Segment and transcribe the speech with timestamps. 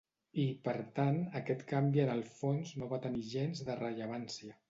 [0.43, 4.59] I, per tant, aquest canvi en el fons no va tenir gens de rellevància.